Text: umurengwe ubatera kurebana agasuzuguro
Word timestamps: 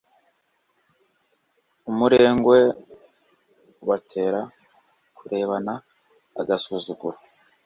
umurengwe 1.89 2.59
ubatera 3.83 4.41
kurebana 5.17 5.73
agasuzuguro 6.41 7.17